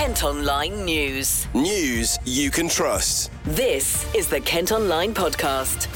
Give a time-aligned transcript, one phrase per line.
[0.00, 1.46] Kent Online News.
[1.52, 3.30] News you can trust.
[3.44, 5.88] This is the Kent Online Podcast.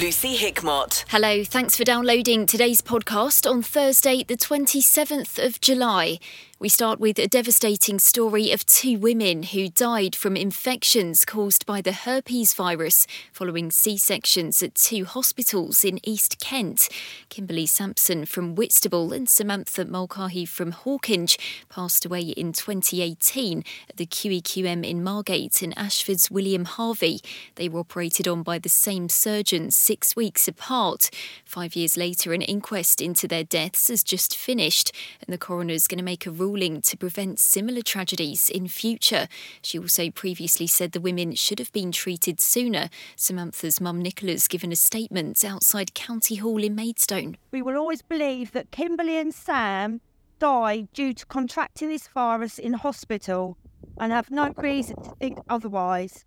[0.00, 1.04] Lucy Hickmott.
[1.08, 6.18] Hello, thanks for downloading today's podcast on Thursday, the 27th of July.
[6.58, 11.82] We start with a devastating story of two women who died from infections caused by
[11.82, 16.88] the herpes virus following C sections at two hospitals in East Kent.
[17.28, 24.06] Kimberley Sampson from Whitstable and Samantha Mulcahy from Hawkinge passed away in 2018 at the
[24.06, 27.20] QEQM in Margate and Ashford's William Harvey.
[27.56, 31.10] They were operated on by the same surgeons six weeks apart.
[31.44, 35.86] Five years later, an inquest into their deaths has just finished, and the coroner is
[35.86, 39.26] going to make a ruling to prevent similar tragedies in future.
[39.62, 42.88] She also previously said the women should have been treated sooner.
[43.16, 47.36] Samantha's mum Nicola's given a statement outside County Hall in Maidstone.
[47.50, 50.00] We will always believe that Kimberley and Sam
[50.38, 53.58] died due to contracting this virus in hospital
[53.98, 56.24] and have no reason to think otherwise,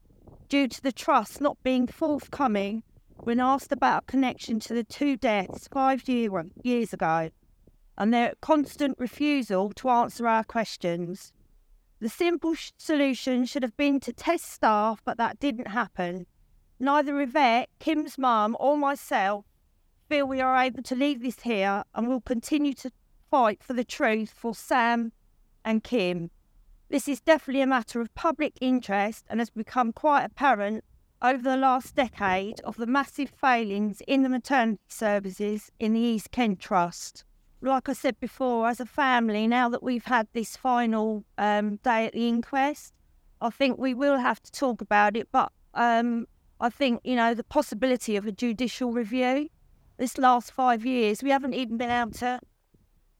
[0.49, 2.83] due to the trust not being forthcoming
[3.23, 6.29] when asked about a connection to the two deaths five year,
[6.63, 7.29] years ago
[7.99, 11.33] and their constant refusal to answer our questions.
[11.99, 16.25] The simple sh- solution should have been to test staff, but that didn't happen.
[16.79, 19.43] Neither Yvette, Kim's mum, or myself
[20.07, 22.91] feel we are able to leave this here and will continue to
[23.29, 25.11] fight for the truth for Sam
[25.65, 26.31] and Kim.
[26.89, 30.85] This is definitely a matter of public interest and has become quite apparent
[31.21, 36.31] over the last decade of the massive failings in the maternity services in the East
[36.31, 37.25] Kent Trust
[37.61, 42.05] like I said before, as a family, now that we've had this final um, day
[42.05, 42.93] at the inquest,
[43.41, 45.27] I think we will have to talk about it.
[45.31, 46.25] But um,
[46.59, 49.49] I think, you know, the possibility of a judicial review
[49.97, 52.39] this last five years, we haven't even been able to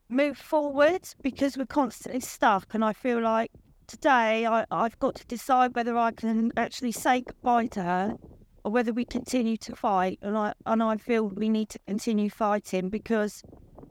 [0.08, 2.74] move forward because we're constantly stuck.
[2.74, 3.52] And I feel like
[3.88, 8.16] today I, I've got to decide whether I can actually say goodbye to her
[8.64, 10.20] or whether we continue to fight.
[10.22, 13.44] And I, and I feel we need to continue fighting because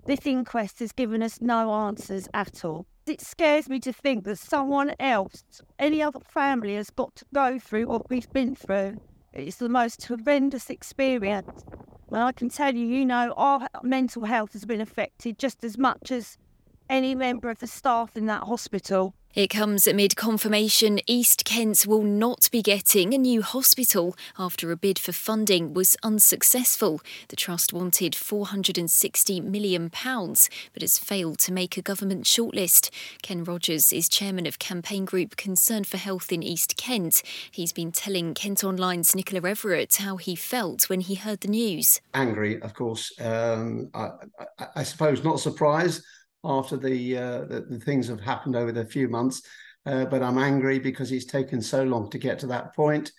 [0.09, 2.87] this inquest has given us no answers at all.
[3.07, 5.45] It scares me to think that someone else,
[5.79, 9.03] any other family, has got to go through what we've been through.
[9.35, 11.63] It's the most horrendous experience.
[12.11, 15.77] And I can tell you, you know, our mental health has been affected just as
[15.77, 16.39] much as
[16.89, 19.15] any member of the staff in that hospital.
[19.35, 24.77] It comes amid confirmation East Kent will not be getting a new hospital after a
[24.77, 27.03] bid for funding was unsuccessful.
[27.29, 32.89] The Trust wanted £460 million but has failed to make a government shortlist.
[33.21, 37.23] Ken Rogers is chairman of campaign group Concern for Health in East Kent.
[37.51, 42.01] He's been telling Kent Online's Nicola Everett how he felt when he heard the news.
[42.15, 43.13] Angry, of course.
[43.21, 44.09] Um, I,
[44.59, 46.03] I, I suppose not surprised
[46.45, 49.43] after the, uh, the, the things have happened over the few months.
[49.87, 53.13] Uh, but I'm angry because it's taken so long to get to that point.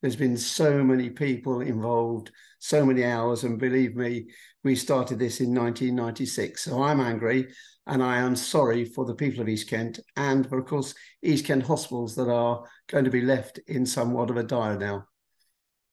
[0.00, 4.28] There's been so many people involved, so many hours, and believe me,
[4.62, 6.64] we started this in 1996.
[6.64, 7.48] So I'm angry,
[7.86, 11.44] and I am sorry for the people of East Kent, and for of course East
[11.44, 15.06] Kent hospitals that are going to be left in somewhat of a dire now.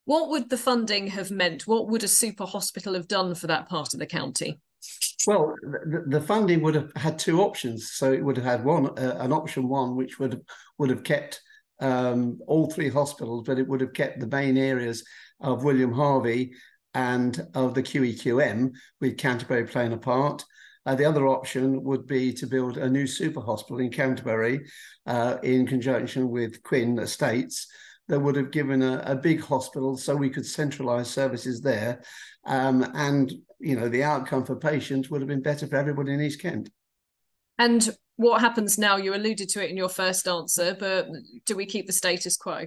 [0.05, 1.66] What would the funding have meant?
[1.66, 4.59] What would a super hospital have done for that part of the county?
[5.25, 5.55] Well,
[6.07, 7.91] the, funding would have had two options.
[7.91, 10.41] So it would have had one, uh, an option one, which would have,
[10.77, 11.41] would have kept
[11.79, 15.03] um, all three hospitals, but it would have kept the main areas
[15.39, 16.53] of William Harvey
[16.93, 20.43] and of the QEQM, with Canterbury playing a part.
[20.85, 24.66] Uh, the other option would be to build a new super hospital in Canterbury
[25.05, 27.67] uh, in conjunction with Quinn Estates
[28.09, 32.01] that would have given a, a big hospital so we could centralize services there.
[32.45, 33.33] Um, and,
[33.63, 36.69] you know, the outcome for patients would have been better for everybody in East Kent.
[37.57, 38.97] And what happens now?
[38.97, 41.07] You alluded to it in your first answer, but
[41.46, 42.66] do we keep the status quo?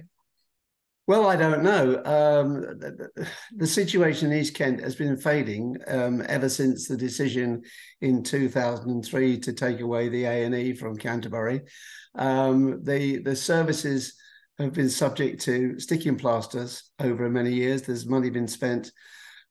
[1.07, 1.95] Well, I don't know.
[2.03, 7.61] Um, the, the, situation in East Kent has been fading um, ever since the decision
[8.01, 11.61] in 2003 to take away the A and E from Canterbury.
[12.15, 14.17] Um, the the services
[14.59, 17.83] have been subject to sticking plasters over many years.
[17.83, 18.91] There's money been spent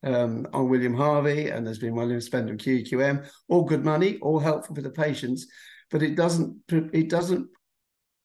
[0.04, 3.28] um, on William Harvey, and there's been money spent on QEQM.
[3.48, 5.46] All good money, all helpful for the patients,
[5.90, 7.48] but it doesn't it doesn't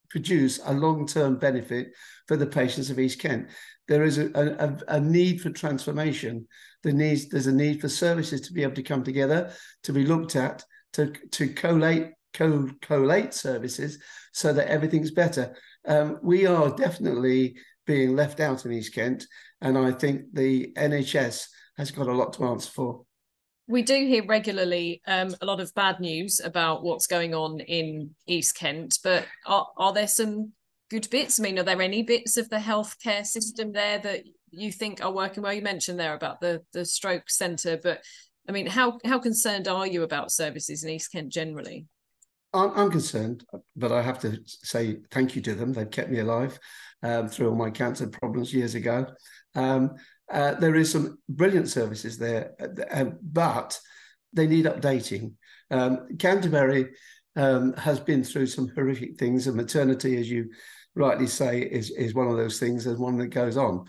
[0.09, 1.87] produce a long-term benefit
[2.27, 3.47] for the patients of East Kent.
[3.87, 6.47] There is a, a, a need for transformation.
[6.83, 9.53] There needs there's a need for services to be able to come together,
[9.83, 10.63] to be looked at,
[10.93, 13.97] to to collate co collate services
[14.33, 15.53] so that everything's better
[15.87, 19.25] um, we are definitely being left out in East Kent,
[19.61, 21.47] and I think the NHS
[21.81, 23.01] has got a lot to answer for.
[23.67, 28.11] We do hear regularly um, a lot of bad news about what's going on in
[28.27, 30.51] East Kent, but are, are there some
[30.91, 31.39] good bits?
[31.39, 35.11] I mean, are there any bits of the healthcare system there that you think are
[35.11, 35.53] working well?
[35.53, 38.03] You mentioned there about the the stroke centre, but
[38.47, 41.87] I mean, how how concerned are you about services in East Kent generally?
[42.53, 43.45] I'm, I'm concerned,
[43.75, 45.73] but I have to say thank you to them.
[45.73, 46.59] They've kept me alive
[47.01, 49.07] um, through all my cancer problems years ago.
[49.55, 49.95] Um,
[50.31, 52.53] uh, there is some brilliant services there,
[52.91, 53.79] uh, but
[54.33, 55.33] they need updating.
[55.69, 56.89] Um, Canterbury
[57.35, 60.49] um, has been through some horrific things, and maternity, as you
[60.95, 63.85] rightly say, is is one of those things and one that goes on.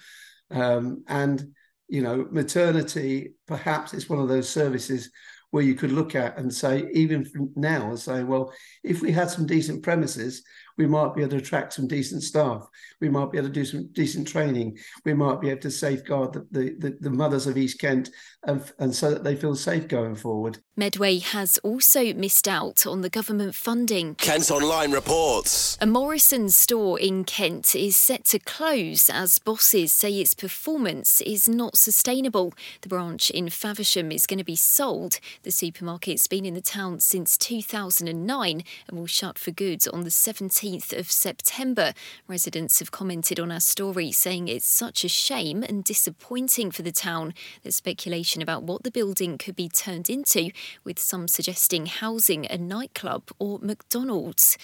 [0.51, 1.55] Um, and
[1.89, 5.11] you know, maternity perhaps is one of those services
[5.51, 8.51] where you could look at and say, even now, and say, well,
[8.83, 10.43] if we had some decent premises,
[10.77, 12.67] we might be able to attract some decent staff.
[13.01, 14.79] We might be able to do some decent training.
[15.05, 18.11] We might be able to safeguard the, the, the, the mothers of East Kent
[18.45, 20.59] and, and so that they feel safe going forward.
[20.77, 24.15] Medway has also missed out on the government funding.
[24.15, 25.77] Kent Online reports.
[25.81, 31.49] A Morrisons store in Kent is set to close as bosses say its performance is
[31.49, 32.55] not sustainable.
[32.81, 35.19] The branch in Faversham is going to be sold.
[35.43, 40.11] The supermarket's been in the town since 2009 and will shut for good on the
[40.11, 41.93] 17th of September.
[42.29, 46.93] Residents have commented on our story saying it's such a shame and disappointing for the
[46.93, 47.35] town.
[47.65, 50.53] There's speculation about what the building could be turned into
[50.85, 54.57] with some suggesting housing a nightclub or McDonald's.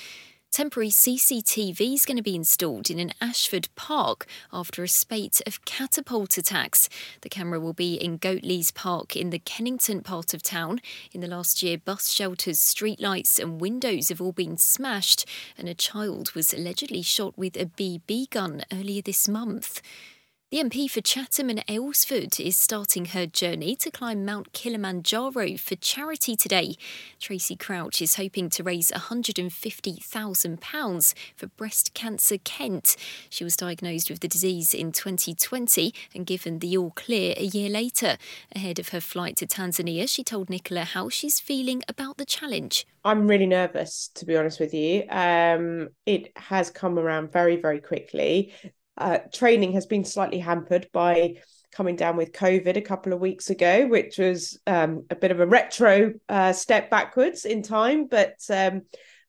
[0.51, 5.65] Temporary CCTV is going to be installed in an Ashford park after a spate of
[5.67, 6.89] catapult attacks.
[7.21, 10.81] The camera will be in Goatleys Park in the Kennington part of town.
[11.13, 15.75] In the last year, bus shelters, streetlights, and windows have all been smashed, and a
[15.75, 19.83] child was allegedly shot with a BB gun earlier this month.
[20.51, 25.77] The MP for Chatham and Aylesford is starting her journey to climb Mount Kilimanjaro for
[25.77, 26.77] charity today.
[27.21, 32.97] Tracey Crouch is hoping to raise £150,000 for Breast Cancer Kent.
[33.29, 37.69] She was diagnosed with the disease in 2020 and given the all clear a year
[37.69, 38.17] later.
[38.57, 42.87] Ahead of her flight to Tanzania, she told Nicola how she's feeling about the challenge.
[43.05, 45.05] I'm really nervous, to be honest with you.
[45.11, 48.55] Um, it has come around very, very quickly
[48.99, 51.37] uh, training has been slightly hampered by
[51.73, 55.41] coming down with COVID a couple of weeks ago, which was um, a bit of
[55.41, 58.83] a retro uh, step backwards in time, but um,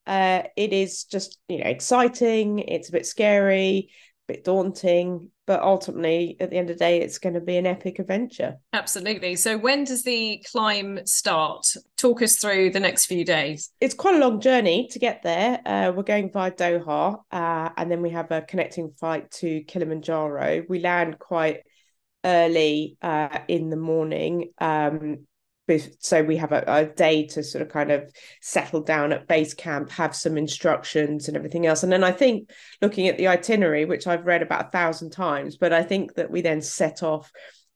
[0.08, 2.60] uh, it is just you know exciting.
[2.60, 3.92] It's a bit scary,
[4.30, 7.66] bit daunting, but ultimately at the end of the day it's going to be an
[7.66, 8.56] epic adventure.
[8.72, 9.36] Absolutely.
[9.36, 11.66] So when does the climb start?
[11.98, 13.72] Talk us through the next few days.
[13.82, 15.60] It's quite a long journey to get there.
[15.66, 20.64] Uh, we're going via doha uh, and then we have a connecting flight to kilimanjaro.
[20.70, 21.64] We land quite
[22.24, 25.26] early uh, in the morning um,
[26.00, 28.12] so we have a, a, day to sort of kind of
[28.42, 31.84] settle down at base camp have some instructions and everything else.
[31.84, 32.50] And then i think
[32.82, 36.32] looking at the itinerary which i've read about a thousand times but i think that
[36.32, 37.32] we then set off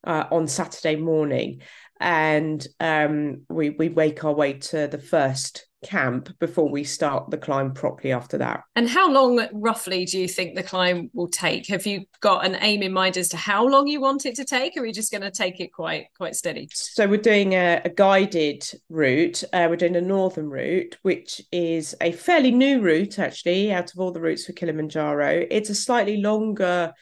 [0.05, 1.61] uh, on saturday morning
[1.99, 7.37] and um, we we wake our way to the first camp before we start the
[7.37, 8.63] climb properly after that.
[8.75, 11.67] And how long roughly do you think the climb will take?
[11.67, 14.45] Have you got an aim in mind as to how long you want it to
[14.45, 16.69] take, or are we just going to take it quite quite steady?
[16.73, 19.43] So we're doing a, a guided route.
[19.53, 23.99] Uh, we're doing a northern route, which is a fairly new route actually, out of
[23.99, 25.45] all the routes for Kilimanjaro.
[25.49, 26.93] It's a slightly longer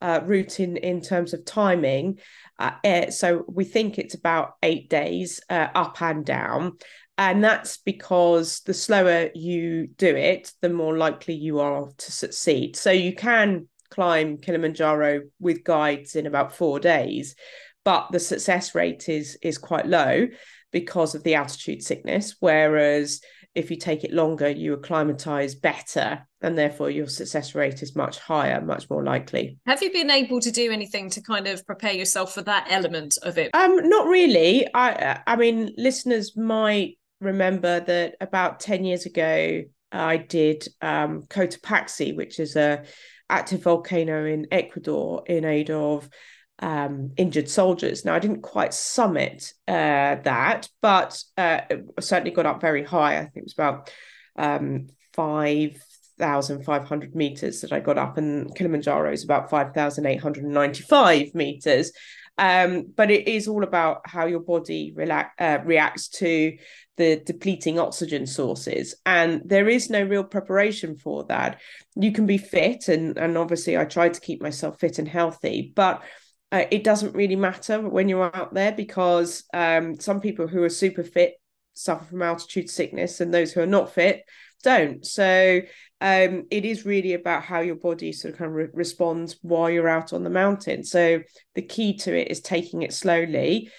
[0.00, 2.18] uh, route in in terms of timing.
[2.58, 6.78] Uh, eh, so we think it's about eight days uh, up and down.
[7.18, 12.76] And that's because the slower you do it, the more likely you are to succeed.
[12.76, 17.34] So you can climb Kilimanjaro with guides in about four days,
[17.84, 20.26] but the success rate is is quite low
[20.72, 22.36] because of the altitude sickness.
[22.40, 23.20] Whereas
[23.54, 28.18] if you take it longer, you acclimatize better, and therefore your success rate is much
[28.18, 29.56] higher, much more likely.
[29.66, 33.16] Have you been able to do anything to kind of prepare yourself for that element
[33.22, 33.54] of it?
[33.54, 34.66] Um, not really.
[34.74, 42.16] I I mean, listeners might remember that about 10 years ago, I did um, Cotopaxi,
[42.16, 42.84] which is a
[43.28, 46.08] active volcano in Ecuador in aid of
[46.58, 48.04] um, injured soldiers.
[48.04, 51.60] Now, I didn't quite summit uh, that, but uh,
[52.00, 53.18] certainly got up very high.
[53.18, 53.90] I think it was about
[54.36, 61.92] um, 5,500 meters that I got up, and Kilimanjaro is about 5,895 meters.
[62.38, 66.56] Um, but it is all about how your body relax, uh, reacts to
[66.96, 68.94] the depleting oxygen sources.
[69.06, 71.60] And there is no real preparation for that.
[71.94, 75.72] You can be fit, and, and obviously, I try to keep myself fit and healthy,
[75.74, 76.02] but
[76.52, 80.68] uh, it doesn't really matter when you're out there because um, some people who are
[80.68, 81.34] super fit
[81.74, 84.22] suffer from altitude sickness and those who are not fit
[84.62, 85.04] don't.
[85.04, 85.60] So
[86.00, 89.70] um, it is really about how your body sort of kind of re- responds while
[89.70, 90.84] you're out on the mountain.
[90.84, 91.20] So
[91.54, 93.70] the key to it is taking it slowly.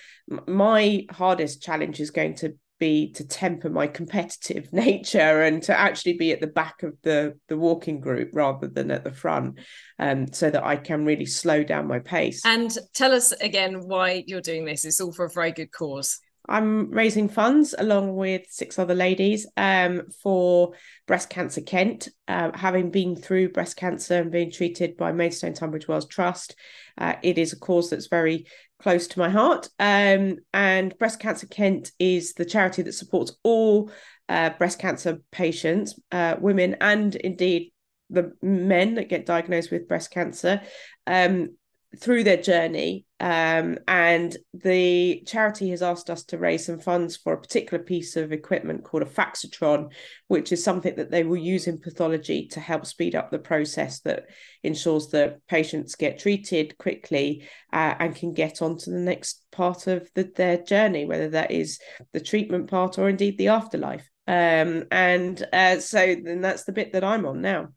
[0.48, 6.14] My hardest challenge is going to be to temper my competitive nature and to actually
[6.14, 9.60] be at the back of the the walking group rather than at the front
[10.00, 14.24] um so that I can really slow down my pace and tell us again why
[14.28, 18.44] you're doing this it's all for a very good cause I'm raising funds along with
[18.50, 20.74] six other ladies um, for
[21.06, 22.10] Breast Cancer Kent.
[22.28, 26.56] Uh, having been through breast cancer and being treated by Maidstone Tunbridge Wells Trust,
[26.98, 28.46] uh, it is a cause that's very
[28.80, 29.70] close to my heart.
[29.80, 33.92] Um, and Breast Cancer Kent is the charity that supports all
[34.30, 37.72] uh, breast cancer patients, uh, women, and indeed
[38.10, 40.62] the men that get diagnosed with breast cancer.
[41.06, 41.56] Um,
[42.00, 43.06] through their journey.
[43.20, 48.16] Um, and the charity has asked us to raise some funds for a particular piece
[48.16, 49.92] of equipment called a Faxitron,
[50.28, 54.02] which is something that they will use in pathology to help speed up the process
[54.02, 54.26] that
[54.64, 59.88] ensures that patients get treated quickly uh, and can get on to the next part
[59.88, 61.80] of the, their journey, whether that is
[62.14, 64.08] the treatment part or indeed the afterlife.
[64.28, 67.70] Um, and uh, so then that's the bit that I'm on now.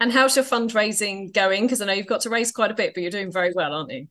[0.00, 1.62] And how's your fundraising going?
[1.62, 3.74] Because I know you've got to raise quite a bit, but you're doing very well,
[3.74, 4.06] aren't you?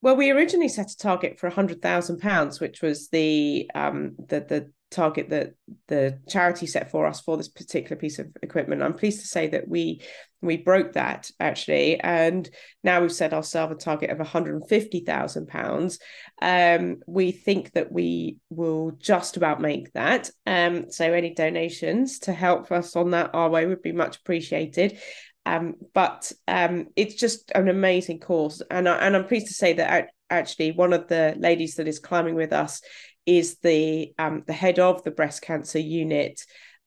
[0.00, 4.40] Well, we originally set a target for hundred thousand pounds, which was the um the
[4.40, 5.54] the target that
[5.88, 8.82] the charity set for us for this particular piece of equipment.
[8.82, 10.02] I'm pleased to say that we
[10.42, 12.48] we broke that actually, and
[12.82, 15.98] now we've set ourselves a target of 150,000 pounds.
[16.40, 20.30] Um, we think that we will just about make that.
[20.46, 24.98] Um, so any donations to help us on that our way would be much appreciated.
[25.44, 29.74] Um, but um, it's just an amazing course, and I, and I'm pleased to say
[29.74, 32.82] that actually one of the ladies that is climbing with us
[33.26, 36.40] is the um, the head of the breast cancer unit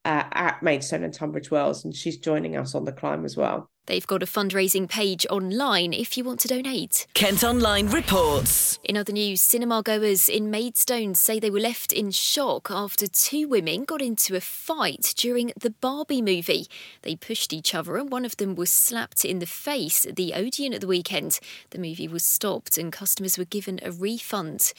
[0.05, 3.69] uh, at Maidstone and Tunbridge Wells, and she's joining us on the climb as well.
[3.89, 7.07] They've got a fundraising page online if you want to donate.
[7.15, 8.77] Kent Online reports.
[8.83, 13.47] In other news, cinema goers in Maidstone say they were left in shock after two
[13.47, 16.67] women got into a fight during the Barbie movie.
[17.01, 20.35] They pushed each other and one of them was slapped in the face at the
[20.35, 21.39] Odeon at the weekend.
[21.71, 24.71] The movie was stopped and customers were given a refund.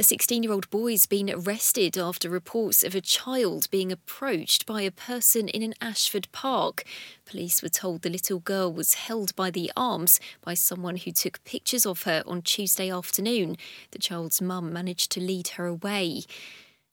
[0.00, 4.64] A 16 year old boy has been arrested after reports of a child being approached
[4.64, 6.84] by a person in an Ashford park.
[7.26, 11.42] Police were told the little girl was held by the arms by someone who took
[11.42, 13.56] pictures of her on Tuesday afternoon.
[13.90, 16.22] The child's mum managed to lead her away.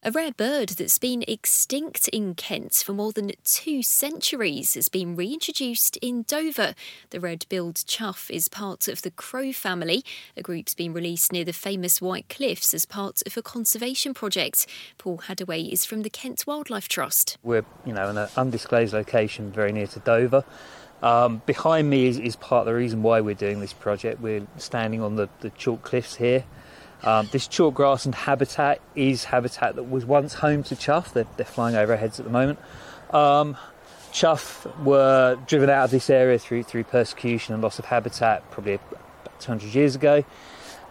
[0.08, 5.16] A rare bird that's been extinct in Kent for more than two centuries has been
[5.16, 6.76] reintroduced in Dover.
[7.10, 10.06] The red billed chough is part of the crow family.
[10.38, 14.68] A group's been released near the famous White Cliffs as part of a conservation project.
[15.00, 17.40] Paul Hadaway is from the Kent Wildlife Trust.
[17.42, 20.44] We're, you know, in an undisclosed location very near to Dover.
[21.02, 24.22] Um, behind me is, is, part of the reason why we're doing this project.
[24.22, 26.44] We're standing on the, the chalk cliffs here.
[27.04, 31.14] Um, this chalk grassland habitat is habitat that was once home to chough.
[31.14, 32.60] They're, they're flying over our heads at the moment.
[33.12, 33.58] Um,
[34.12, 38.76] chough were driven out of this area through through persecution and loss of habitat probably
[38.76, 40.24] about 200 years ago.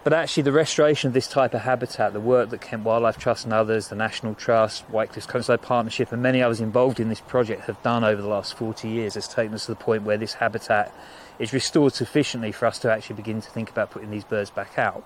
[0.05, 3.45] But actually, the restoration of this type of habitat, the work that Kent Wildlife Trust
[3.45, 7.21] and others, the National Trust, White Cliffs Countryside Partnership, and many others involved in this
[7.21, 10.19] project have done over the last 40 years has taken us to the point where
[10.19, 10.93] this habitat
[11.39, 14.77] is restored sufficiently for us to actually begin to think about putting these birds back
[14.77, 15.03] out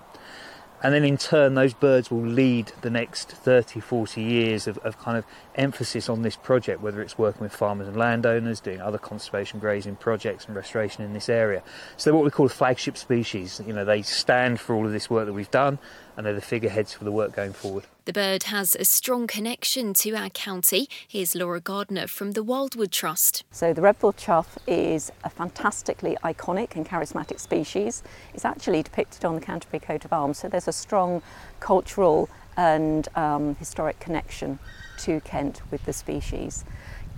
[0.81, 4.97] and then in turn those birds will lead the next 30 40 years of, of,
[4.99, 8.97] kind of emphasis on this project whether it's working with farmers and landowners doing other
[8.97, 11.63] conservation grazing projects and restoration in this area.
[11.97, 13.61] So they're what we call flagship species.
[13.65, 15.79] You know they stand for all of this work that we've done
[16.15, 19.93] and they're the figureheads for the work going forward the bird has a strong connection
[19.93, 20.87] to our county.
[21.07, 23.43] Here's Laura Gardner from the Wildwood Trust.
[23.51, 28.03] So, the red-billed chough is a fantastically iconic and charismatic species.
[28.33, 31.21] It's actually depicted on the Canterbury coat of arms, so there's a strong
[31.59, 34.59] cultural and um, historic connection
[34.99, 36.65] to Kent with the species.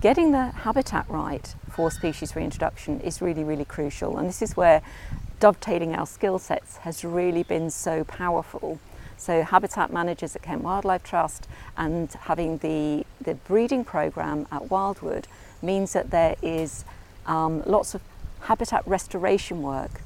[0.00, 4.82] Getting the habitat right for species reintroduction is really, really crucial, and this is where
[5.40, 8.78] dovetailing our skill sets has really been so powerful.
[9.22, 15.28] So habitat managers at Kent Wildlife Trust and having the, the breeding program at Wildwood
[15.62, 16.84] means that there is
[17.26, 18.02] um, lots of
[18.40, 20.00] habitat restoration work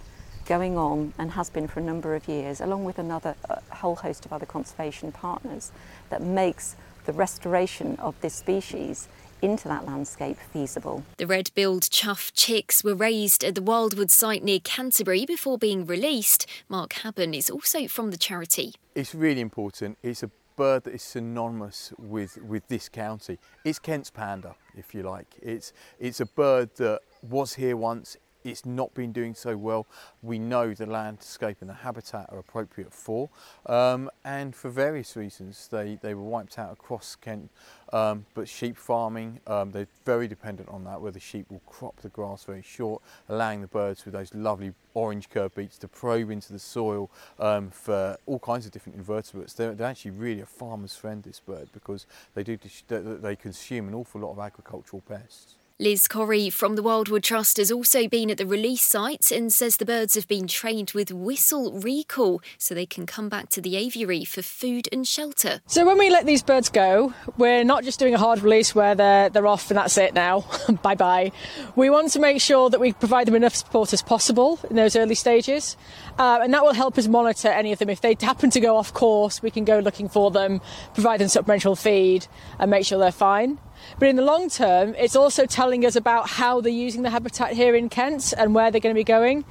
[0.44, 3.34] going on and has been for a number of years, along with another
[3.70, 5.72] whole host of other conservation partners,
[6.10, 9.08] that makes the restoration of this species
[9.46, 11.04] into that landscape feasible.
[11.16, 16.46] The red-billed chough chicks were raised at the Wildwood site near Canterbury before being released.
[16.68, 18.74] Mark Haben is also from the charity.
[18.94, 19.96] It's really important.
[20.02, 23.38] It's a bird that is synonymous with, with this county.
[23.64, 25.36] It's Kent's panda, if you like.
[25.40, 29.86] It's, it's a bird that was here once, it's not been doing so well.
[30.22, 33.28] We know the landscape and the habitat are appropriate for,
[33.66, 37.50] um, and for various reasons they, they were wiped out across Kent.
[37.92, 42.00] Um, but sheep farming, um, they're very dependent on that, where the sheep will crop
[42.00, 46.30] the grass very short, allowing the birds with those lovely orange curved beaks to probe
[46.30, 49.52] into the soil um, for all kinds of different invertebrates.
[49.52, 53.94] They're, they're, actually really a farmer's friend, this bird, because they do they consume an
[53.94, 55.54] awful lot of agricultural pests.
[55.78, 59.76] Liz Corrie from the Wildwood Trust has also been at the release site and says
[59.76, 63.76] the birds have been trained with whistle recall so they can come back to the
[63.76, 65.60] aviary for food and shelter.
[65.66, 68.94] So when we let these birds go, we're not just doing a hard release where
[68.94, 70.46] they're they're off and that's it now.
[70.82, 71.30] bye bye.
[71.74, 74.96] We want to make sure that we provide them enough support as possible in those
[74.96, 75.76] early stages,
[76.18, 77.90] uh, and that will help us monitor any of them.
[77.90, 80.62] If they happen to go off course, we can go looking for them,
[80.94, 82.26] provide them supplemental feed,
[82.58, 83.58] and make sure they're fine.
[83.98, 87.52] But in the long term, it's also telling us about how they're using the habitat
[87.52, 89.44] here in Kent and where they're going to be going.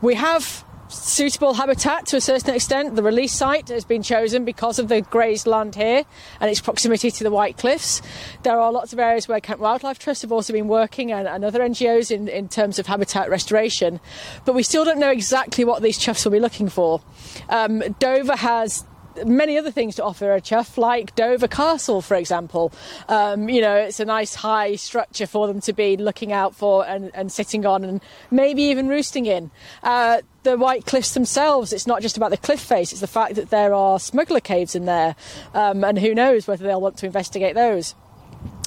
[0.00, 2.96] We have suitable habitat to a certain extent.
[2.96, 6.04] The release site has been chosen because of the grazed land here
[6.40, 8.00] and its proximity to the White Cliffs.
[8.42, 11.44] There are lots of areas where Kent Wildlife Trust have also been working and, and
[11.44, 14.00] other NGOs in, in terms of habitat restoration.
[14.44, 17.02] But we still don't know exactly what these choughs will be looking for.
[17.48, 18.84] Um, Dover has
[19.24, 22.72] many other things to offer a chough, like Dover Castle, for example.
[23.08, 26.86] Um, you know, it's a nice high structure for them to be looking out for
[26.86, 29.50] and, and sitting on and maybe even roosting in.
[29.82, 33.34] Uh, the White Cliffs themselves, it's not just about the cliff face, it's the fact
[33.34, 35.14] that there are smuggler caves in there,
[35.54, 37.94] um, and who knows whether they'll want to investigate those.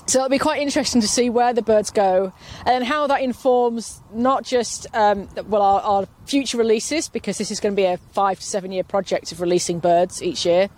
[0.08, 2.34] So it'll be quite interesting to see where the birds go
[2.66, 7.60] and how that informs not just um, well our, our, future releases because this is
[7.60, 10.70] going to be a five to seven year project of releasing birds each year,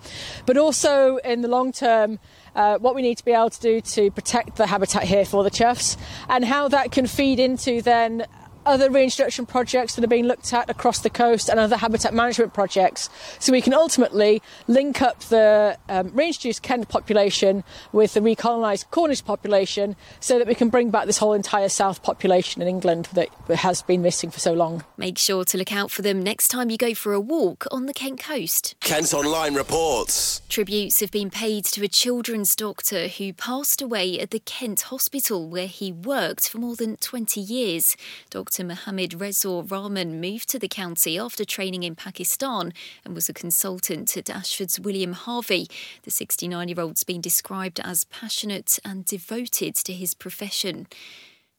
[0.46, 2.18] but also in the long term.
[2.56, 5.42] Uh, what we need to be able to do to protect the habitat here for
[5.42, 5.96] the choughs
[6.28, 8.24] and how that can feed into then
[8.66, 12.54] other reintroduction projects that are being looked at across the coast and other habitat management
[12.54, 18.90] projects so we can ultimately link up the um, reintroduced Kent population with the recolonised
[18.90, 23.08] Cornish population so that we can bring back this whole entire south population in England
[23.14, 24.84] that has been missing for so long.
[24.96, 27.86] Make sure to look out for them next time you go for a walk on
[27.86, 28.74] the Kent coast.
[28.80, 30.40] Kent Online reports.
[30.48, 35.48] Tributes have been paid to a children's doctor who passed away at the Kent Hospital
[35.48, 37.96] where he worked for more than 20 years.
[38.30, 38.53] Dr.
[38.54, 38.68] Dr.
[38.68, 42.72] Mohammed Rezor Rahman moved to the county after training in Pakistan
[43.04, 45.66] and was a consultant at Ashford's William Harvey.
[46.04, 50.86] The 69 year old's been described as passionate and devoted to his profession.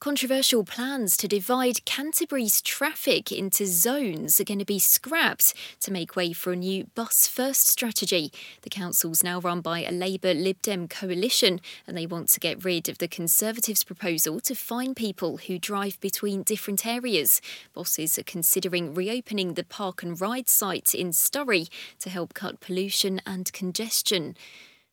[0.06, 6.14] Controversial plans to divide Canterbury's traffic into zones are going to be scrapped to make
[6.14, 8.30] way for a new bus first strategy.
[8.62, 12.64] The council's now run by a Labour Lib Dem coalition and they want to get
[12.64, 17.40] rid of the Conservatives' proposal to fine people who drive between different areas.
[17.74, 23.20] Bosses are considering reopening the park and ride site in Sturry to help cut pollution
[23.26, 24.36] and congestion.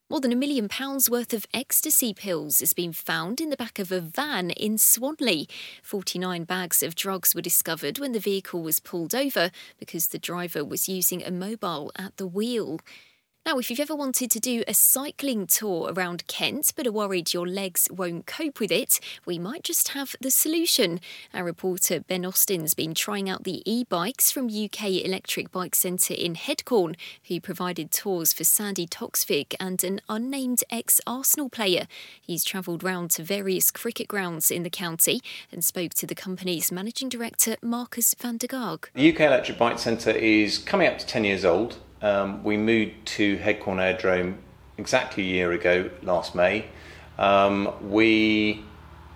[0.09, 3.79] More than a million pounds worth of ecstasy pills has been found in the back
[3.79, 5.47] of a van in Swanley.
[5.81, 10.63] 49 bags of drugs were discovered when the vehicle was pulled over because the driver
[10.63, 12.79] was using a mobile at the wheel.
[13.45, 17.33] Now, if you've ever wanted to do a cycling tour around Kent but are worried
[17.33, 21.01] your legs won't cope with it, we might just have the solution.
[21.33, 26.13] Our reporter Ben Austin's been trying out the e bikes from UK Electric Bike Centre
[26.13, 26.95] in Headcorn,
[27.27, 31.87] who provided tours for Sandi Toksvig and an unnamed ex Arsenal player.
[32.21, 36.71] He's travelled round to various cricket grounds in the county and spoke to the company's
[36.71, 38.85] managing director, Marcus van der Gaag.
[38.93, 41.75] The UK Electric Bike Centre is coming up to 10 years old.
[42.03, 44.37] Um, we moved to Headcorn Aerodrome
[44.77, 46.65] exactly a year ago, last May.
[47.17, 48.65] Um, we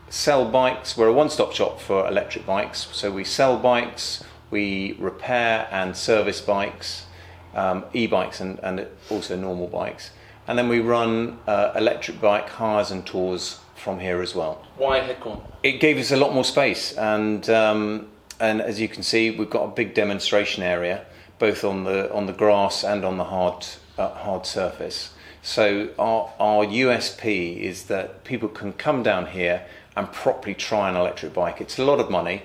[0.10, 2.88] sell bikes, we're a one stop shop for electric bikes.
[2.94, 7.08] So we sell bikes, we repair and service bikes,
[7.54, 10.12] um, e bikes, and, and also normal bikes.
[10.48, 14.66] And then we run uh, electric bike hires and tours from here as well.
[14.78, 15.42] Why Headcorn?
[15.62, 18.08] It gave us a lot more space, and, um,
[18.40, 21.06] and as you can see, we've got a big demonstration area
[21.40, 23.66] both on the on the grass and on the hard
[23.98, 25.14] uh, hard surface.
[25.42, 30.96] So our our USP is that people can come down here and properly try an
[30.96, 31.62] electric bike.
[31.62, 32.44] It's a lot of money,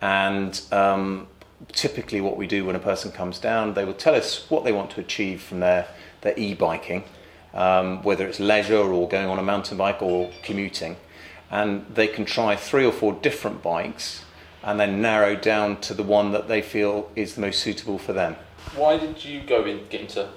[0.00, 1.28] and um,
[1.72, 4.72] typically what we do when a person comes down, they will tell us what they
[4.72, 5.86] want to achieve from their
[6.20, 7.04] their e-biking,
[7.54, 10.96] um, whether it's leisure or going on a mountain bike or commuting.
[11.52, 14.24] and they can try three or four different bikes
[14.64, 18.12] and then narrow down to the one that they feel is the most suitable for
[18.12, 18.36] them.
[18.76, 20.28] Why did you go in get into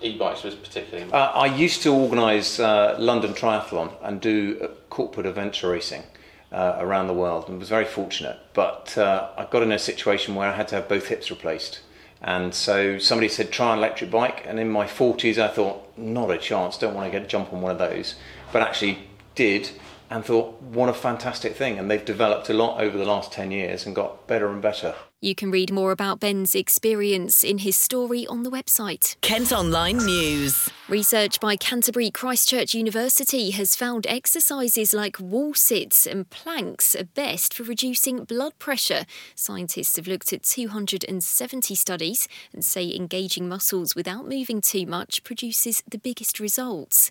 [0.00, 1.12] e-bikes particularly?
[1.12, 6.04] Uh, I used to organise uh, London Triathlon and do uh, corporate adventure racing
[6.52, 8.38] uh, around the world and was very fortunate.
[8.52, 11.80] But uh, I got in a situation where I had to have both hips replaced.
[12.22, 14.44] And so somebody said, try an electric bike.
[14.46, 17.52] And in my 40s, I thought, not a chance, don't want to get a jump
[17.52, 18.14] on one of those.
[18.52, 19.00] But actually
[19.34, 19.70] did
[20.14, 21.76] and thought, what a fantastic thing.
[21.76, 24.94] And they've developed a lot over the last 10 years and got better and better.
[25.20, 29.20] You can read more about Ben's experience in his story on the website.
[29.22, 30.70] Kent Online News.
[30.88, 37.52] Research by Canterbury Christchurch University has found exercises like wall sits and planks are best
[37.52, 39.06] for reducing blood pressure.
[39.34, 45.82] Scientists have looked at 270 studies and say engaging muscles without moving too much produces
[45.90, 47.10] the biggest results.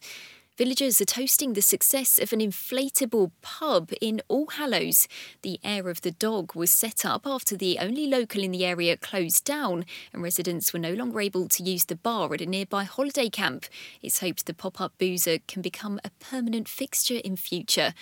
[0.55, 5.07] Villagers are toasting the success of an inflatable pub in All Hallows.
[5.41, 8.95] The Heir of the Dog was set up after the only local in the area
[8.95, 12.83] closed down and residents were no longer able to use the bar at a nearby
[12.83, 13.65] holiday camp.
[14.03, 17.95] It's hoped the pop up boozer can become a permanent fixture in future.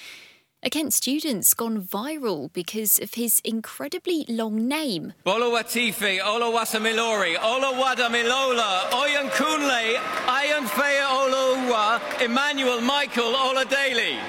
[0.64, 5.14] A Kent student's gone viral because of his incredibly long name.
[5.26, 9.96] Bolawatifi, Olawasamilori, Olawadamilola, Oyan Kunle,
[10.28, 14.20] Ayan Fea Olowa, Emmanuel Michael Oladeli.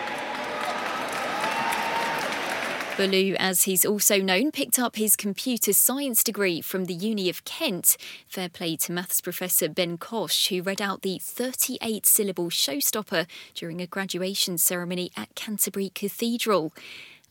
[2.96, 7.44] Baloo, as he's also known, picked up his computer science degree from the Uni of
[7.44, 7.96] Kent.
[8.28, 13.80] Fair play to maths professor Ben Kosh, who read out the 38 syllable showstopper during
[13.80, 16.74] a graduation ceremony at Canterbury Cathedral.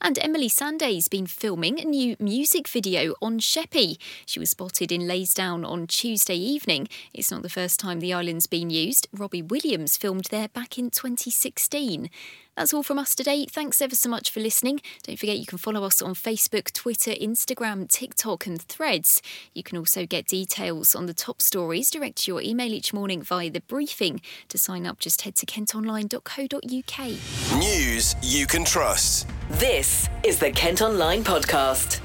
[0.04, 4.00] And Emily Sandé's been filming a new music video on Sheppey.
[4.26, 6.88] She was spotted in Leysdown on Tuesday evening.
[7.14, 9.06] It's not the first time the island's been used.
[9.12, 12.10] Robbie Williams filmed there back in 2016.
[12.56, 13.46] That's all from us today.
[13.46, 14.80] Thanks ever so much for listening.
[15.04, 19.22] Don't forget you can follow us on Facebook, Twitter, Instagram, TikTok, and Threads.
[19.54, 23.22] You can also get details on the top stories direct to your email each morning
[23.22, 24.20] via the briefing.
[24.48, 27.58] To sign up, just head to kentonline.co.uk.
[27.58, 29.26] News you can trust.
[29.50, 32.00] This is the Kent Online Podcast.